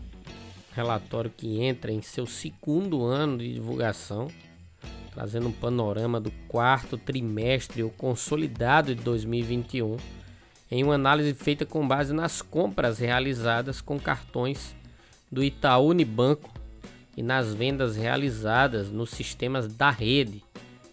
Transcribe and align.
relatório 0.73 1.31
que 1.35 1.61
entra 1.61 1.91
em 1.91 2.01
seu 2.01 2.25
segundo 2.25 3.03
ano 3.05 3.37
de 3.37 3.53
divulgação, 3.53 4.27
trazendo 5.13 5.47
um 5.49 5.51
panorama 5.51 6.19
do 6.19 6.31
quarto 6.47 6.97
trimestre 6.97 7.83
ou 7.83 7.89
consolidado 7.91 8.95
de 8.95 9.03
2021, 9.03 9.97
em 10.71 10.83
uma 10.83 10.95
análise 10.95 11.33
feita 11.33 11.65
com 11.65 11.87
base 11.87 12.13
nas 12.13 12.41
compras 12.41 12.99
realizadas 12.99 13.79
com 13.79 13.99
cartões 13.99 14.75
do 15.31 15.43
Itaú 15.43 15.89
Unibanco 15.89 16.51
e 17.15 17.21
nas 17.21 17.53
vendas 17.53 17.95
realizadas 17.95 18.91
nos 18.91 19.11
sistemas 19.11 19.67
da 19.67 19.89
rede, 19.89 20.43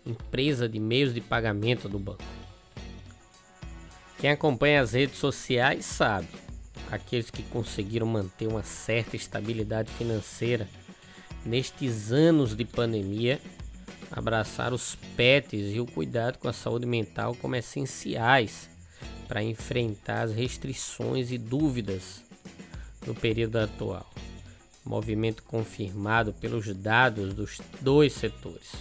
empresa 0.06 0.68
de 0.68 0.78
meios 0.78 1.14
de 1.14 1.20
pagamento 1.20 1.88
do 1.88 1.98
banco. 1.98 2.43
Quem 4.24 4.30
acompanha 4.30 4.80
as 4.80 4.92
redes 4.92 5.18
sociais 5.18 5.84
sabe, 5.84 6.28
aqueles 6.90 7.30
que 7.30 7.42
conseguiram 7.42 8.06
manter 8.06 8.46
uma 8.46 8.62
certa 8.62 9.16
estabilidade 9.16 9.92
financeira 9.92 10.66
nestes 11.44 12.10
anos 12.10 12.56
de 12.56 12.64
pandemia, 12.64 13.38
abraçar 14.10 14.72
os 14.72 14.96
pets 15.14 15.74
e 15.74 15.78
o 15.78 15.84
cuidado 15.84 16.38
com 16.38 16.48
a 16.48 16.54
saúde 16.54 16.86
mental 16.86 17.34
como 17.34 17.54
essenciais 17.54 18.70
para 19.28 19.42
enfrentar 19.42 20.22
as 20.22 20.32
restrições 20.32 21.30
e 21.30 21.36
dúvidas 21.36 22.22
no 23.06 23.14
período 23.14 23.58
atual. 23.58 24.10
Movimento 24.82 25.42
confirmado 25.42 26.32
pelos 26.32 26.74
dados 26.74 27.34
dos 27.34 27.60
dois 27.78 28.14
setores. 28.14 28.72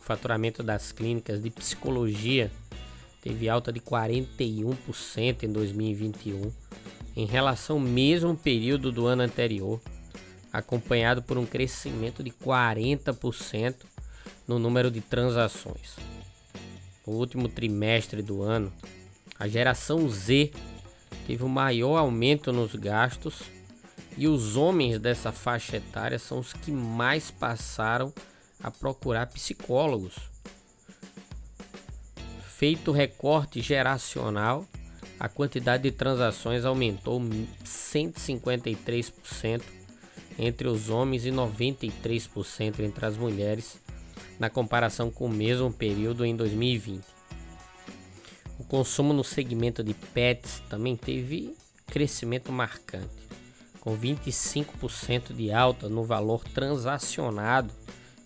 O 0.00 0.04
faturamento 0.04 0.62
das 0.62 0.92
clínicas 0.92 1.42
de 1.42 1.50
psicologia 1.50 2.52
teve 3.22 3.48
alta 3.48 3.72
de 3.72 3.80
41% 3.80 5.44
em 5.44 5.52
2021 5.52 6.52
em 7.14 7.24
relação 7.24 7.76
ao 7.76 7.82
mesmo 7.82 8.36
período 8.36 8.90
do 8.90 9.06
ano 9.06 9.22
anterior, 9.22 9.80
acompanhado 10.52 11.22
por 11.22 11.38
um 11.38 11.46
crescimento 11.46 12.22
de 12.22 12.30
40% 12.30 13.76
no 14.46 14.58
número 14.58 14.90
de 14.90 15.00
transações. 15.00 15.96
No 17.06 17.14
último 17.14 17.48
trimestre 17.48 18.22
do 18.22 18.42
ano, 18.42 18.72
a 19.38 19.46
geração 19.46 20.08
Z 20.08 20.52
teve 21.26 21.44
o 21.44 21.48
maior 21.48 21.98
aumento 21.98 22.52
nos 22.52 22.74
gastos 22.74 23.42
e 24.16 24.26
os 24.26 24.56
homens 24.56 24.98
dessa 24.98 25.30
faixa 25.32 25.76
etária 25.76 26.18
são 26.18 26.38
os 26.38 26.52
que 26.52 26.70
mais 26.70 27.30
passaram 27.30 28.12
a 28.62 28.70
procurar 28.70 29.26
psicólogos 29.26 30.31
Feito 32.62 32.92
recorte 32.92 33.60
geracional, 33.60 34.64
a 35.18 35.28
quantidade 35.28 35.82
de 35.82 35.90
transações 35.90 36.64
aumentou 36.64 37.20
153% 37.64 39.62
entre 40.38 40.68
os 40.68 40.88
homens 40.88 41.26
e 41.26 41.32
93% 41.32 42.78
entre 42.78 43.04
as 43.04 43.16
mulheres, 43.16 43.82
na 44.38 44.48
comparação 44.48 45.10
com 45.10 45.26
o 45.26 45.28
mesmo 45.28 45.72
período 45.72 46.24
em 46.24 46.36
2020. 46.36 47.02
O 48.60 48.64
consumo 48.64 49.12
no 49.12 49.24
segmento 49.24 49.82
de 49.82 49.94
pets 49.94 50.62
também 50.70 50.94
teve 50.94 51.56
crescimento 51.88 52.52
marcante, 52.52 53.26
com 53.80 53.98
25% 53.98 55.34
de 55.34 55.50
alta 55.50 55.88
no 55.88 56.04
valor 56.04 56.44
transacionado 56.44 57.74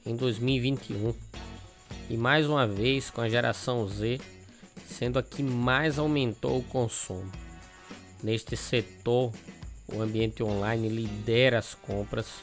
em 0.04 0.14
2021 0.14 1.14
e 2.08 2.16
mais 2.16 2.46
uma 2.46 2.66
vez 2.66 3.10
com 3.10 3.20
a 3.20 3.28
geração 3.28 3.86
Z 3.88 4.20
sendo 4.84 5.18
a 5.18 5.22
que 5.22 5.42
mais 5.42 5.98
aumentou 5.98 6.58
o 6.58 6.64
consumo. 6.64 7.32
Neste 8.22 8.56
setor, 8.56 9.32
o 9.92 10.00
ambiente 10.02 10.42
online 10.42 10.88
lidera 10.88 11.58
as 11.58 11.74
compras 11.74 12.42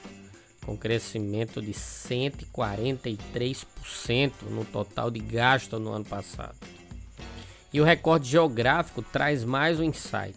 com 0.65 0.77
crescimento 0.77 1.62
de 1.62 1.74
143% 1.74 4.31
no 4.50 4.65
total 4.65 5.12
de 5.12 5.19
gasto 5.19 5.77
no 5.77 5.91
ano 5.91 6.06
passado. 6.06 6.56
E 7.71 7.80
o 7.81 7.83
recorde 7.83 8.30
geográfico 8.30 9.01
traz 9.01 9.44
mais 9.44 9.79
um 9.79 9.83
insight. 9.83 10.36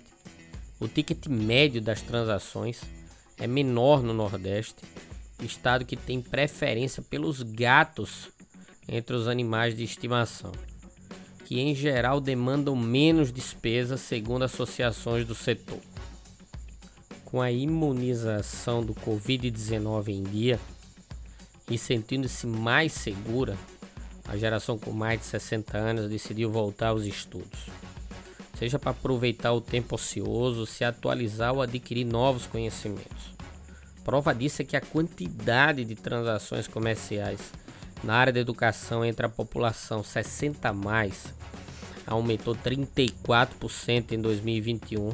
O 0.81 0.89
ticket 0.89 1.27
médio 1.27 1.81
das 1.81 2.03
transações 2.03 2.81
é 3.39 3.47
menor 3.47 4.03
no 4.03 4.13
Nordeste, 4.13 4.83
estado 5.43 5.85
que 5.85 5.97
tem 5.97 6.21
preferência 6.21 7.03
pelos 7.03 7.43
gatos 7.43 8.31
entre 8.89 9.15
os 9.15 9.29
animais 9.29 9.77
de 9.77 9.85
estimação, 9.85 10.53
que 11.47 11.61
em 11.61 11.77
geral 11.77 12.21
demandam 12.21 12.75
menos 12.75 13.33
despesas 13.33 14.01
segundo 14.01 14.43
associações 14.43 15.25
do 15.25 15.33
setor. 15.33 15.79
Com 17.25 17.41
a 17.41 17.53
imunização 17.53 18.85
do 18.85 18.93
Covid-19 18.93 20.09
em 20.09 20.25
dia, 20.25 20.59
e 21.71 21.79
sentindo-se 21.79 22.49
mais 22.49 22.93
segura, 22.93 23.57
a 24.27 24.37
geração 24.37 24.77
com 24.77 24.91
mais 24.91 25.21
de 25.21 25.27
60 25.27 25.79
anos 25.79 26.11
decidiu 26.11 26.51
voltar 26.51 26.89
aos 26.89 27.05
estudos. 27.05 27.67
Seja 28.59 28.77
para 28.77 28.91
aproveitar 28.91 29.53
o 29.53 29.61
tempo 29.61 29.95
ocioso, 29.95 30.67
se 30.67 30.83
atualizar 30.83 31.55
ou 31.55 31.63
adquirir 31.63 32.05
novos 32.05 32.47
conhecimentos. 32.47 33.37
Prova 34.03 34.35
disso 34.35 34.63
é 34.63 34.65
que 34.65 34.77
a 34.77 34.81
quantidade 34.81 35.85
de 35.85 35.95
transações 35.95 36.67
comerciais 36.67 37.53
na 38.03 38.15
área 38.15 38.33
da 38.33 38.41
educação 38.41 39.05
entre 39.05 39.27
a 39.27 39.29
população 39.29 40.03
60 40.03 40.73
mais 40.73 41.36
aumentou 42.07 42.55
34% 42.55 44.13
em 44.13 44.21
2021 44.21 45.13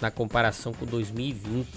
na 0.00 0.10
comparação 0.10 0.72
com 0.72 0.86
2020. 0.86 1.68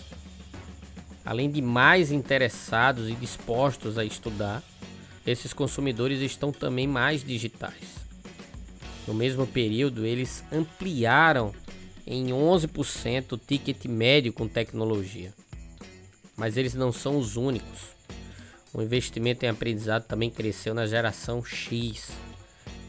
Além 1.25 1.50
de 1.50 1.62
mais 1.62 2.12
interessados 2.12 3.10
e 3.10 3.13
dispostos 3.13 3.98
a 3.98 4.06
estudar, 4.06 4.63
esses 5.25 5.54
consumidores 5.54 6.19
estão 6.21 6.51
também 6.51 6.88
mais 6.88 7.24
digitais. 7.24 8.04
No 9.07 9.13
mesmo 9.13 9.45
período, 9.45 10.06
eles 10.06 10.44
ampliaram 10.51 11.54
em 12.06 12.27
11% 12.27 13.33
o 13.33 13.38
ticket 13.38 13.86
médio 13.86 14.33
com 14.33 14.48
tecnologia. 14.48 15.33
Mas 16.36 16.57
eles 16.57 16.74
não 16.74 16.92
são 16.92 17.18
os 17.18 17.36
únicos. 17.36 17.94
O 18.74 18.81
investimento 18.81 19.45
em 19.45 19.50
aprendizado 19.50 20.06
também 20.06 20.30
cresceu 20.30 20.74
na 20.74 20.86
geração 20.86 21.44
X, 21.44 22.12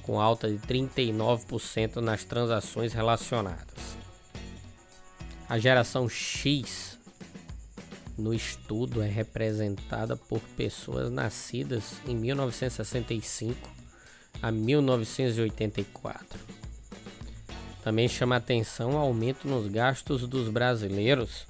com 0.05 0.21
alta 0.21 0.49
de 0.49 0.59
39% 0.59 1.97
nas 1.97 2.25
transações 2.25 2.93
relacionadas. 2.93 3.97
A 5.49 5.59
geração 5.59 6.09
X 6.09 6.99
no 8.17 8.33
estudo 8.33 9.03
é 9.03 9.09
representada 9.09 10.17
por 10.17 10.41
pessoas 10.57 11.11
nascidas 11.11 11.95
em 12.07 12.15
1965 12.15 13.69
a 14.41 14.53
1984. 14.53 16.39
Também 17.83 18.09
chama 18.09 18.37
atenção 18.37 18.93
o 18.93 18.97
aumento 18.97 19.49
nos 19.49 19.67
gastos 19.67 20.27
dos 20.27 20.49
brasileiros 20.49 21.47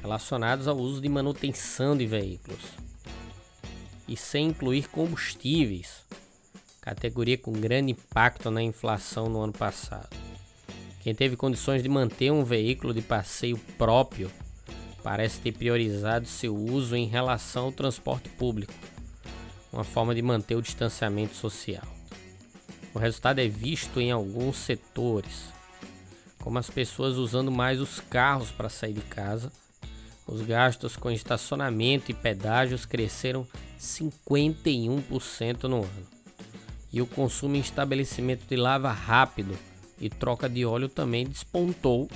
relacionados 0.00 0.66
ao 0.66 0.76
uso 0.76 1.00
de 1.00 1.08
manutenção 1.08 1.96
de 1.96 2.06
veículos 2.06 2.60
e 4.06 4.16
sem 4.16 4.48
incluir 4.48 4.88
combustíveis, 4.88 6.04
categoria 6.84 7.38
com 7.38 7.50
grande 7.50 7.92
impacto 7.92 8.50
na 8.50 8.62
inflação 8.62 9.26
no 9.30 9.40
ano 9.40 9.54
passado. 9.54 10.14
Quem 11.00 11.14
teve 11.14 11.34
condições 11.34 11.82
de 11.82 11.88
manter 11.88 12.30
um 12.30 12.44
veículo 12.44 12.92
de 12.92 13.00
passeio 13.00 13.56
próprio 13.78 14.30
parece 15.02 15.40
ter 15.40 15.52
priorizado 15.52 16.26
seu 16.26 16.54
uso 16.54 16.94
em 16.94 17.06
relação 17.06 17.64
ao 17.64 17.72
transporte 17.72 18.28
público, 18.28 18.74
uma 19.72 19.82
forma 19.82 20.14
de 20.14 20.20
manter 20.20 20.56
o 20.56 20.62
distanciamento 20.62 21.34
social. 21.34 21.86
O 22.92 22.98
resultado 22.98 23.38
é 23.38 23.48
visto 23.48 23.98
em 23.98 24.12
alguns 24.12 24.58
setores, 24.58 25.48
como 26.38 26.58
as 26.58 26.68
pessoas 26.68 27.16
usando 27.16 27.50
mais 27.50 27.80
os 27.80 27.98
carros 27.98 28.52
para 28.52 28.68
sair 28.68 28.92
de 28.92 29.00
casa. 29.00 29.50
Os 30.26 30.42
gastos 30.42 30.96
com 30.96 31.10
estacionamento 31.10 32.10
e 32.10 32.14
pedágios 32.14 32.84
cresceram 32.84 33.46
51% 33.78 35.64
no 35.64 35.78
ano. 35.78 36.13
E 36.94 37.02
o 37.02 37.06
consumo 37.08 37.56
em 37.56 37.58
estabelecimento 37.58 38.46
de 38.48 38.54
lava 38.54 38.92
rápido 38.92 39.58
e 40.00 40.08
troca 40.08 40.48
de 40.48 40.64
óleo 40.64 40.88
também 40.88 41.26
despontou 41.26 42.08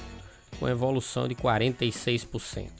com 0.56 0.68
evolução 0.68 1.26
de 1.26 1.34
46%. 1.34 2.70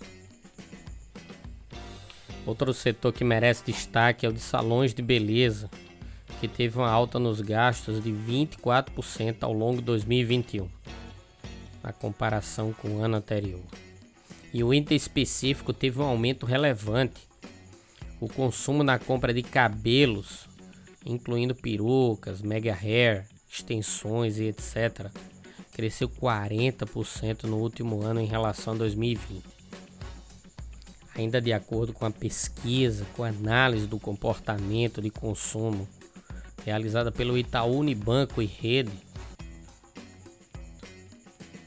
Outro 2.46 2.72
setor 2.72 3.12
que 3.12 3.24
merece 3.24 3.64
destaque 3.66 4.24
é 4.24 4.28
o 4.28 4.32
de 4.32 4.38
salões 4.38 4.94
de 4.94 5.02
beleza, 5.02 5.68
que 6.38 6.46
teve 6.46 6.78
uma 6.78 6.88
alta 6.88 7.18
nos 7.18 7.40
gastos 7.40 8.00
de 8.00 8.12
24% 8.12 9.38
ao 9.40 9.52
longo 9.52 9.78
de 9.78 9.82
2021, 9.86 10.68
na 11.82 11.92
comparação 11.92 12.72
com 12.72 12.90
o 12.90 13.02
ano 13.02 13.16
anterior. 13.16 13.64
E 14.54 14.62
o 14.62 14.72
índice 14.72 14.94
específico 14.94 15.72
teve 15.72 15.98
um 15.98 16.04
aumento 16.04 16.46
relevante. 16.46 17.26
O 18.20 18.28
consumo 18.28 18.84
na 18.84 19.00
compra 19.00 19.34
de 19.34 19.42
cabelos, 19.42 20.47
incluindo 21.08 21.54
perucas, 21.54 22.42
mega 22.42 22.72
hair, 22.74 23.26
extensões 23.50 24.38
e 24.38 24.44
etc., 24.44 25.10
cresceu 25.72 26.08
40% 26.08 27.44
no 27.44 27.58
último 27.58 28.02
ano 28.02 28.20
em 28.20 28.26
relação 28.26 28.74
a 28.74 28.78
2020. 28.78 29.44
Ainda 31.16 31.40
de 31.40 31.52
acordo 31.52 31.92
com 31.92 32.04
a 32.04 32.10
pesquisa, 32.10 33.06
com 33.16 33.24
a 33.24 33.28
análise 33.28 33.86
do 33.86 33.98
comportamento 33.98 35.00
de 35.00 35.10
consumo 35.10 35.88
realizada 36.64 37.10
pelo 37.10 37.38
Itaú 37.38 37.78
Unibanco 37.78 38.42
e 38.42 38.46
Rede, 38.46 38.92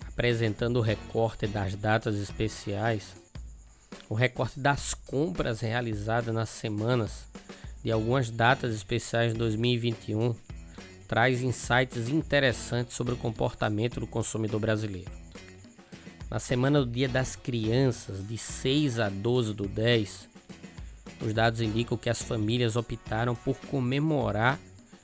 apresentando 0.08 0.78
o 0.78 0.82
recorte 0.82 1.48
das 1.48 1.76
datas 1.76 2.16
especiais, 2.16 3.16
o 4.10 4.14
recorte 4.14 4.60
das 4.60 4.94
compras 4.94 5.62
realizadas 5.62 6.34
nas 6.34 6.50
semanas 6.50 7.28
de 7.84 7.92
algumas 7.92 8.30
datas 8.30 8.74
especiais 8.74 9.34
de 9.34 9.40
2021 9.40 10.36
traz 11.08 11.42
insights 11.42 12.08
interessantes 12.10 12.96
sobre 12.96 13.14
o 13.14 13.18
comportamento 13.18 14.00
do 14.00 14.08
consumidor 14.08 14.60
brasileiro. 14.60 15.12
Na 16.30 16.40
semana 16.40 16.80
do 16.80 16.90
Dia 16.90 17.10
das 17.10 17.36
Crianças, 17.36 18.26
de 18.26 18.38
6 18.38 19.00
a 19.00 19.10
12 19.10 19.54
do 19.54 19.68
10, 19.68 20.30
os 21.20 21.34
dados 21.34 21.60
indicam 21.60 21.98
que 21.98 22.10
as 22.10 22.22
famílias 22.22 22.78
optaram 22.78 23.36
por 23.36 23.58
comemorar 23.68 24.58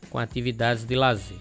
com 0.09 0.17
atividades 0.17 0.85
de 0.85 0.95
lazer. 0.95 1.37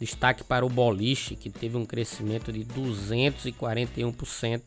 Destaque 0.00 0.42
para 0.42 0.64
o 0.64 0.70
boliche, 0.70 1.36
que 1.36 1.50
teve 1.50 1.76
um 1.76 1.84
crescimento 1.84 2.50
de 2.50 2.64
241% 2.64 4.62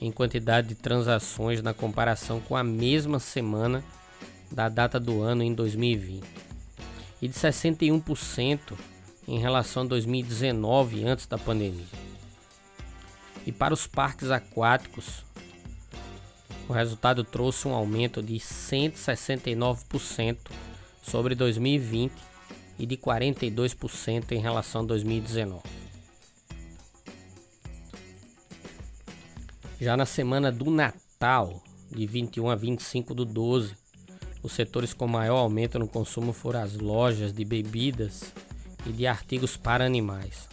em 0.00 0.12
quantidade 0.12 0.68
de 0.68 0.76
transações 0.76 1.60
na 1.60 1.74
comparação 1.74 2.40
com 2.40 2.54
a 2.56 2.62
mesma 2.62 3.18
semana 3.18 3.82
da 4.50 4.68
data 4.68 4.98
do 4.98 5.22
ano 5.22 5.42
em 5.42 5.54
2020, 5.54 6.24
e 7.20 7.28
de 7.28 7.34
61% 7.34 8.60
em 9.26 9.38
relação 9.38 9.82
a 9.82 9.86
2019, 9.86 11.04
antes 11.04 11.26
da 11.26 11.36
pandemia. 11.36 11.84
E 13.46 13.52
para 13.52 13.74
os 13.74 13.86
parques 13.86 14.30
aquáticos, 14.30 15.24
o 16.68 16.72
resultado 16.72 17.24
trouxe 17.24 17.66
um 17.66 17.74
aumento 17.74 18.22
de 18.22 18.34
169% 18.34 20.38
sobre 21.02 21.34
2020 21.34 22.12
e 22.78 22.86
de 22.86 22.96
42% 22.96 24.32
em 24.32 24.38
relação 24.38 24.82
a 24.82 24.84
2019. 24.84 25.62
Já 29.80 29.96
na 29.96 30.04
semana 30.04 30.52
do 30.52 30.70
Natal, 30.70 31.62
de 31.90 32.06
21 32.06 32.50
a 32.50 32.54
25 32.54 33.14
do 33.14 33.24
12, 33.24 33.74
os 34.42 34.52
setores 34.52 34.92
com 34.92 35.06
maior 35.06 35.38
aumento 35.38 35.78
no 35.78 35.88
consumo 35.88 36.32
foram 36.32 36.62
as 36.62 36.74
lojas 36.74 37.32
de 37.32 37.44
bebidas 37.44 38.32
e 38.86 38.92
de 38.92 39.06
artigos 39.06 39.56
para 39.56 39.84
animais. 39.84 40.48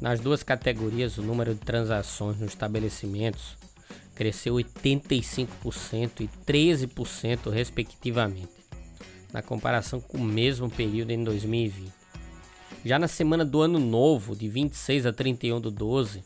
Nas 0.00 0.20
duas 0.20 0.42
categorias, 0.42 1.18
o 1.18 1.22
número 1.22 1.54
de 1.54 1.60
transações 1.60 2.38
nos 2.38 2.50
estabelecimentos 2.50 3.56
cresceu 4.14 4.54
85% 4.54 6.20
e 6.20 6.28
13%, 6.46 7.50
respectivamente 7.50 8.62
na 9.32 9.42
comparação 9.42 10.00
com 10.00 10.18
o 10.18 10.24
mesmo 10.24 10.68
período 10.70 11.10
em 11.10 11.24
2020. 11.24 11.90
Já 12.84 12.98
na 12.98 13.08
semana 13.08 13.44
do 13.44 13.62
ano 13.62 13.78
novo, 13.78 14.36
de 14.36 14.48
26 14.48 15.06
a 15.06 15.12
31 15.12 15.60
do 15.60 15.70
12, 15.70 16.22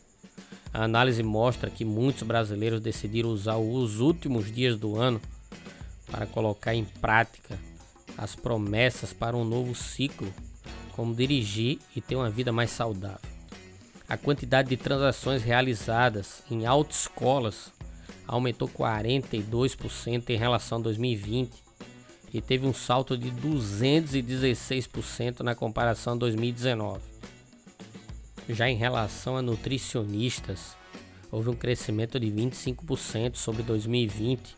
a 0.73 0.83
análise 0.83 1.23
mostra 1.23 1.69
que 1.69 1.85
muitos 1.85 2.23
brasileiros 2.23 2.81
decidiram 2.81 3.29
usar 3.29 3.57
os 3.57 3.99
últimos 3.99 4.51
dias 4.51 4.75
do 4.75 4.99
ano 4.99 5.21
para 6.11 6.25
colocar 6.25 6.73
em 6.73 6.85
prática 6.85 7.59
as 8.17 8.35
promessas 8.35 9.13
para 9.13 9.37
um 9.37 9.43
novo 9.43 9.75
ciclo, 9.75 10.33
como 10.93 11.13
dirigir 11.13 11.79
e 11.95 12.01
ter 12.01 12.15
uma 12.15 12.29
vida 12.29 12.51
mais 12.51 12.71
saudável. 12.71 13.29
A 14.09 14.17
quantidade 14.17 14.69
de 14.69 14.77
transações 14.77 15.43
realizadas 15.43 16.41
em 16.49 16.65
autoescolas 16.65 17.71
aumentou 18.25 18.67
42% 18.67 20.29
em 20.29 20.37
relação 20.37 20.79
a 20.79 20.81
2020 20.81 21.51
e 22.33 22.41
teve 22.41 22.65
um 22.65 22.73
salto 22.73 23.17
de 23.17 23.31
216% 23.31 25.41
na 25.41 25.55
comparação 25.55 26.13
a 26.13 26.17
2019. 26.17 27.01
Já 28.49 28.69
em 28.69 28.75
relação 28.75 29.37
a 29.37 29.41
nutricionistas, 29.41 30.75
houve 31.31 31.49
um 31.49 31.55
crescimento 31.55 32.19
de 32.19 32.27
25% 32.27 33.35
sobre 33.35 33.63
2020 33.63 34.56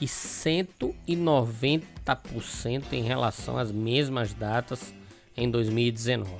e 0.00 0.06
190% 0.06 2.92
em 2.92 3.02
relação 3.02 3.58
às 3.58 3.70
mesmas 3.70 4.32
datas 4.32 4.94
em 5.36 5.50
2019. 5.50 6.30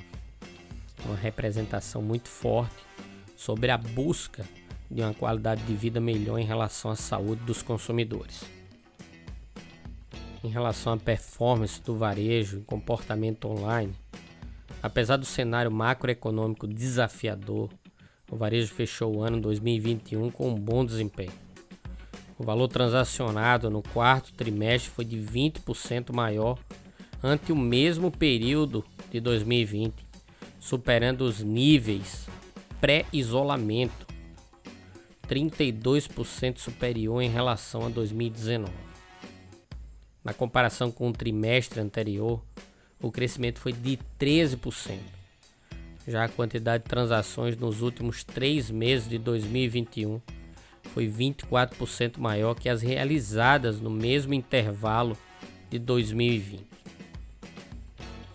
Uma 1.04 1.16
representação 1.16 2.00
muito 2.00 2.28
forte 2.28 2.82
sobre 3.36 3.70
a 3.70 3.78
busca 3.78 4.44
de 4.90 5.02
uma 5.02 5.14
qualidade 5.14 5.62
de 5.62 5.74
vida 5.74 6.00
melhor 6.00 6.38
em 6.38 6.44
relação 6.44 6.90
à 6.90 6.96
saúde 6.96 7.42
dos 7.44 7.62
consumidores. 7.62 8.42
em 10.42 10.48
relação 10.48 10.94
à 10.94 10.96
performance 10.96 11.82
do 11.82 11.94
varejo 11.94 12.60
e 12.60 12.62
comportamento 12.62 13.46
online, 13.46 13.92
apesar 14.82 15.18
do 15.18 15.26
cenário 15.26 15.70
macroeconômico 15.70 16.66
desafiador, 16.66 17.68
o 18.30 18.36
varejo 18.36 18.72
fechou 18.72 19.16
o 19.16 19.22
ano 19.22 19.38
2021 19.38 20.30
com 20.30 20.48
um 20.48 20.54
bom 20.54 20.82
desempenho. 20.82 21.49
O 22.40 22.42
valor 22.42 22.68
transacionado 22.68 23.68
no 23.68 23.82
quarto 23.82 24.32
trimestre 24.32 24.90
foi 24.90 25.04
de 25.04 25.18
20% 25.18 26.10
maior 26.10 26.58
ante 27.22 27.52
o 27.52 27.56
mesmo 27.56 28.10
período 28.10 28.82
de 29.10 29.20
2020, 29.20 29.92
superando 30.58 31.20
os 31.20 31.42
níveis 31.42 32.26
pré-isolamento, 32.80 34.06
32% 35.28 36.56
superior 36.56 37.20
em 37.20 37.28
relação 37.28 37.84
a 37.84 37.90
2019. 37.90 38.72
Na 40.24 40.32
comparação 40.32 40.90
com 40.90 41.10
o 41.10 41.12
trimestre 41.12 41.78
anterior, 41.78 42.42
o 43.02 43.12
crescimento 43.12 43.58
foi 43.58 43.74
de 43.74 43.98
13%. 44.18 44.98
Já 46.08 46.24
a 46.24 46.28
quantidade 46.30 46.84
de 46.84 46.88
transações 46.88 47.54
nos 47.58 47.82
últimos 47.82 48.24
três 48.24 48.70
meses 48.70 49.06
de 49.06 49.18
2021 49.18 50.22
foi 50.88 51.08
24% 51.08 52.18
maior 52.18 52.54
que 52.54 52.68
as 52.68 52.82
realizadas 52.82 53.80
no 53.80 53.90
mesmo 53.90 54.34
intervalo 54.34 55.16
de 55.68 55.78
2020. 55.78 56.68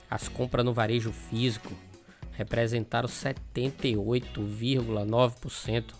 As 0.10 0.28
compras 0.28 0.64
no 0.64 0.74
varejo 0.74 1.12
físico 1.12 1.74
representaram 2.32 3.10
78,9% 3.10 5.94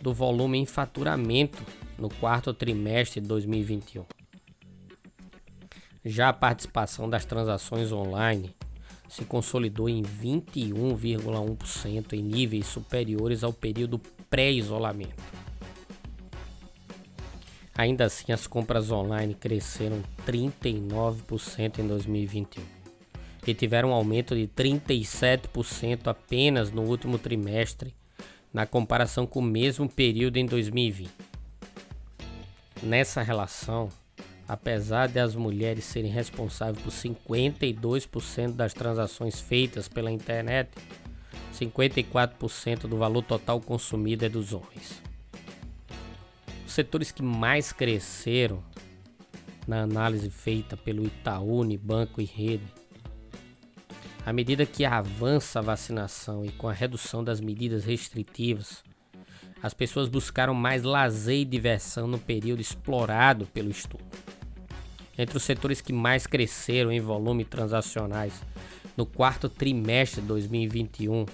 do 0.00 0.12
volume 0.12 0.58
em 0.58 0.66
faturamento 0.66 1.62
no 1.98 2.08
quarto 2.08 2.52
trimestre 2.52 3.20
de 3.20 3.28
2021. 3.28 4.04
Já 6.04 6.28
a 6.28 6.32
participação 6.32 7.08
das 7.10 7.24
transações 7.24 7.92
online 7.92 8.54
se 9.08 9.24
consolidou 9.24 9.88
em 9.88 10.02
21,1% 10.02 12.12
em 12.12 12.22
níveis 12.22 12.66
superiores 12.66 13.42
ao 13.42 13.52
período 13.52 13.98
pré-isolamento. 14.28 15.35
Ainda 17.76 18.06
assim, 18.06 18.32
as 18.32 18.46
compras 18.46 18.90
online 18.90 19.34
cresceram 19.34 20.02
39% 20.26 21.78
em 21.78 21.86
2021 21.86 22.62
e 23.46 23.54
tiveram 23.54 23.90
um 23.90 23.92
aumento 23.92 24.34
de 24.34 24.48
37% 24.48 26.06
apenas 26.06 26.72
no 26.72 26.82
último 26.82 27.18
trimestre, 27.18 27.94
na 28.52 28.66
comparação 28.66 29.26
com 29.26 29.40
o 29.40 29.42
mesmo 29.42 29.88
período 29.88 30.38
em 30.38 30.46
2020. 30.46 31.10
Nessa 32.82 33.22
relação, 33.22 33.88
apesar 34.48 35.08
de 35.08 35.20
as 35.20 35.34
mulheres 35.34 35.84
serem 35.84 36.10
responsáveis 36.10 36.82
por 36.82 36.90
52% 36.90 38.52
das 38.52 38.72
transações 38.72 39.38
feitas 39.38 39.86
pela 39.86 40.10
internet, 40.10 40.70
54% 41.54 42.88
do 42.88 42.96
valor 42.96 43.22
total 43.22 43.60
consumido 43.60 44.24
é 44.24 44.28
dos 44.28 44.52
homens. 44.52 45.05
Os 46.66 46.72
setores 46.72 47.12
que 47.12 47.22
mais 47.22 47.72
cresceram 47.72 48.62
na 49.68 49.82
análise 49.82 50.28
feita 50.28 50.76
pelo 50.76 51.06
Itaú, 51.06 51.64
Banco 51.78 52.20
e 52.20 52.24
Rede, 52.24 52.66
à 54.26 54.32
medida 54.32 54.66
que 54.66 54.84
avança 54.84 55.60
a 55.60 55.62
vacinação 55.62 56.44
e 56.44 56.50
com 56.50 56.68
a 56.68 56.72
redução 56.72 57.22
das 57.22 57.40
medidas 57.40 57.84
restritivas, 57.84 58.82
as 59.62 59.72
pessoas 59.72 60.08
buscaram 60.08 60.52
mais 60.52 60.82
lazer 60.82 61.38
e 61.38 61.44
diversão 61.44 62.08
no 62.08 62.18
período 62.18 62.60
explorado 62.60 63.46
pelo 63.46 63.70
estudo. 63.70 64.04
Entre 65.16 65.36
os 65.36 65.44
setores 65.44 65.80
que 65.80 65.92
mais 65.92 66.26
cresceram 66.26 66.90
em 66.90 67.00
volume 67.00 67.44
transacionais 67.44 68.42
no 68.96 69.06
quarto 69.06 69.48
trimestre 69.48 70.20
de 70.20 70.26
2021, 70.26 71.26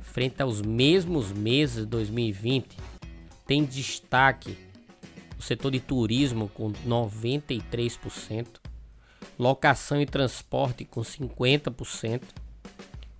frente 0.00 0.42
aos 0.42 0.60
mesmos 0.60 1.32
meses 1.32 1.76
de 1.76 1.86
2020, 1.86 2.76
tem 3.46 3.64
destaque 3.64 4.63
setor 5.44 5.70
de 5.70 5.80
turismo 5.80 6.48
com 6.48 6.72
93%, 6.72 8.46
locação 9.38 10.00
e 10.00 10.06
transporte 10.06 10.84
com 10.84 11.02
50%, 11.02 12.22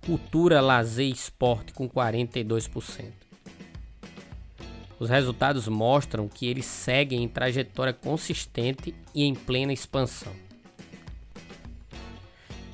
cultura, 0.05 0.59
lazer 0.59 1.07
e 1.07 1.11
esporte 1.11 1.73
com 1.73 1.87
42%. 1.87 3.11
Os 4.97 5.09
resultados 5.09 5.67
mostram 5.67 6.27
que 6.27 6.47
eles 6.47 6.65
seguem 6.65 7.23
em 7.23 7.27
trajetória 7.27 7.93
consistente 7.93 8.95
e 9.13 9.23
em 9.23 9.35
plena 9.35 9.73
expansão. 9.73 10.33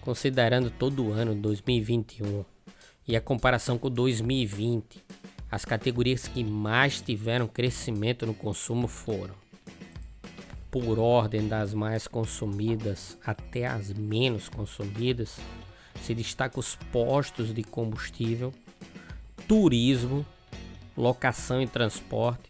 Considerando 0.01 0.69
todo 0.69 1.05
o 1.05 1.11
ano 1.11 1.35
2021 1.35 2.45
e 3.07 3.15
a 3.15 3.21
comparação 3.21 3.77
com 3.77 3.89
2020, 3.89 5.03
as 5.51 5.65
categorias 5.65 6.29
que 6.29 6.43
mais 6.45 7.01
tiveram 7.01 7.45
crescimento 7.45 8.25
no 8.25 8.33
consumo 8.33 8.87
foram, 8.87 9.35
por 10.71 10.97
ordem 10.97 11.49
das 11.49 11.73
mais 11.73 12.07
consumidas 12.07 13.17
até 13.25 13.67
as 13.67 13.91
menos 13.91 14.47
consumidas, 14.47 15.37
se 16.01 16.15
destaca 16.15 16.57
os 16.57 16.75
postos 16.91 17.53
de 17.53 17.63
combustível, 17.63 18.53
turismo, 19.45 20.25
locação 20.95 21.61
e 21.61 21.67
transporte, 21.67 22.49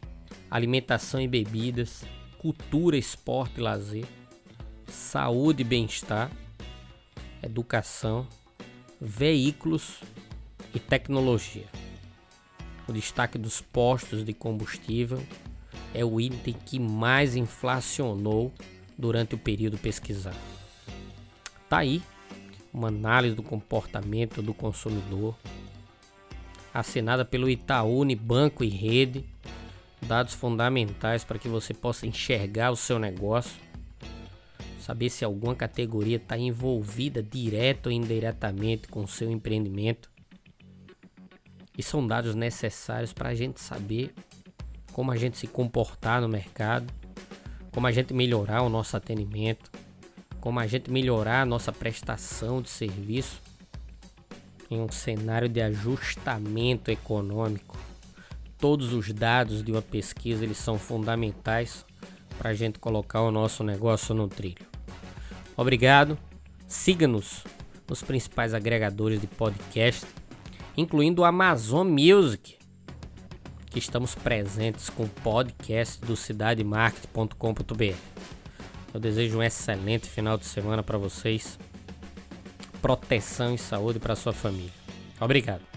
alimentação 0.50 1.20
e 1.20 1.28
bebidas, 1.28 2.04
cultura, 2.38 2.96
esporte 2.96 3.58
e 3.58 3.62
lazer, 3.62 4.06
saúde 4.88 5.62
e 5.62 5.66
bem-estar, 5.66 6.30
educação, 7.42 8.28
veículos 9.00 10.02
e 10.76 10.80
tecnologia. 10.80 11.81
O 12.92 12.94
destaque 12.94 13.38
dos 13.38 13.62
postos 13.62 14.26
de 14.26 14.34
combustível 14.34 15.24
é 15.94 16.04
o 16.04 16.20
item 16.20 16.54
que 16.66 16.78
mais 16.78 17.38
inflacionou 17.38 18.52
durante 18.98 19.34
o 19.34 19.38
período 19.38 19.78
pesquisado. 19.78 20.36
Tá 21.70 21.78
aí 21.78 22.04
uma 22.74 22.90
análise 22.90 23.34
do 23.34 23.42
comportamento 23.42 24.42
do 24.42 24.54
consumidor 24.54 25.38
assinada 26.74 27.24
pelo 27.24 27.50
Itaú, 27.50 28.04
Banco 28.14 28.62
e 28.62 28.68
Rede, 28.68 29.24
dados 30.02 30.34
fundamentais 30.34 31.24
para 31.24 31.40
que 31.40 31.48
você 31.48 31.74
possa 31.74 32.06
enxergar 32.06 32.72
o 32.72 32.76
seu 32.76 33.00
negócio, 33.00 33.56
saber 34.82 35.10
se 35.10 35.24
alguma 35.24 35.56
categoria 35.56 36.18
está 36.18 36.38
envolvida 36.38 37.24
direto 37.24 37.86
ou 37.86 37.94
indiretamente 37.94 38.90
com 38.90 39.06
o 39.06 39.08
seu 39.08 39.32
empreendimento. 39.32 40.11
E 41.82 41.84
são 41.84 42.06
dados 42.06 42.36
necessários 42.36 43.12
para 43.12 43.30
a 43.30 43.34
gente 43.34 43.60
saber 43.60 44.14
como 44.94 45.12
a 45.12 45.16
gente 45.16 45.36
se 45.36 45.48
comportar 45.48 46.22
no 46.22 46.30
mercado, 46.30 46.94
como 47.72 47.88
a 47.88 47.92
gente 47.92 48.14
melhorar 48.14 48.62
o 48.62 48.70
nosso 48.70 48.96
atendimento, 48.96 49.72
como 50.40 50.60
a 50.60 50.68
gente 50.68 50.92
melhorar 50.92 51.42
a 51.42 51.46
nossa 51.46 51.72
prestação 51.72 52.62
de 52.62 52.70
serviço 52.70 53.42
em 54.70 54.80
um 54.80 54.92
cenário 54.92 55.50
de 55.50 55.60
ajustamento 55.60 56.92
econômico. 56.92 57.76
Todos 58.60 58.94
os 58.94 59.12
dados 59.12 59.64
de 59.64 59.72
uma 59.72 59.82
pesquisa 59.82 60.44
eles 60.44 60.58
são 60.58 60.78
fundamentais 60.78 61.84
para 62.38 62.52
a 62.52 62.54
gente 62.54 62.78
colocar 62.78 63.22
o 63.22 63.32
nosso 63.32 63.64
negócio 63.64 64.14
no 64.14 64.28
trilho. 64.28 64.68
Obrigado. 65.58 66.16
Siga-nos 66.68 67.44
nos 67.90 68.04
principais 68.04 68.54
agregadores 68.54 69.20
de 69.20 69.26
podcast, 69.26 70.06
incluindo 70.76 71.22
o 71.22 71.26
Amazon 71.26 71.88
Music, 71.88 72.58
que 73.70 73.80
estamos 73.80 74.16
presentes 74.16 74.90
com 74.90 75.04
o 75.04 75.10
podcast 75.10 76.00
do 76.02 76.16
cidademarket.com.br. 76.16 77.96
Eu 78.94 79.00
desejo 79.00 79.38
um 79.38 79.44
excelente 79.44 80.10
final 80.10 80.38
de 80.38 80.46
semana 80.46 80.84
para 80.84 80.98
vocês 80.98 81.58
proteção 82.82 83.54
e 83.54 83.58
saúde 83.58 84.00
para 84.00 84.16
sua 84.16 84.34
família. 84.34 84.72
Obrigado. 85.20 85.71